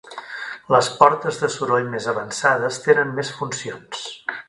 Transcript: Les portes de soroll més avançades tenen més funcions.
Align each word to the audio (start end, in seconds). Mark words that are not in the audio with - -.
Les 0.75 0.89
portes 1.01 1.37
de 1.43 1.51
soroll 1.57 1.93
més 1.93 2.09
avançades 2.15 2.83
tenen 2.89 3.17
més 3.21 3.35
funcions. 3.43 4.05